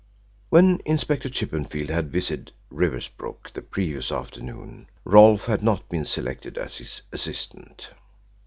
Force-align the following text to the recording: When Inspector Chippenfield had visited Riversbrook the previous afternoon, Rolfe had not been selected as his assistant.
When 0.49 0.81
Inspector 0.83 1.29
Chippenfield 1.29 1.91
had 1.91 2.11
visited 2.11 2.53
Riversbrook 2.71 3.51
the 3.53 3.61
previous 3.61 4.11
afternoon, 4.11 4.87
Rolfe 5.05 5.45
had 5.45 5.61
not 5.61 5.87
been 5.89 6.05
selected 6.05 6.57
as 6.57 6.77
his 6.79 7.03
assistant. 7.11 7.89